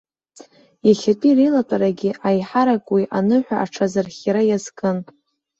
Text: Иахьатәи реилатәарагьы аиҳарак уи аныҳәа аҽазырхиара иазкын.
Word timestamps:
Иахьатәи 0.87 1.35
реилатәарагьы 1.37 2.11
аиҳарак 2.27 2.85
уи 2.93 3.03
аныҳәа 3.17 3.55
аҽазырхиара 3.63 4.41
иазкын. 4.45 4.97